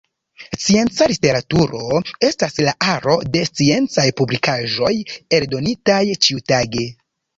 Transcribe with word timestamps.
Scienca 0.61 1.07
literaturo 1.11 1.99
estas 2.29 2.57
la 2.67 2.73
aro 2.93 3.17
de 3.35 3.43
sciencaj 3.51 4.07
publikaĵoj 4.23 4.93
eldonitaj 5.41 6.01
ĉiutage. 6.27 6.89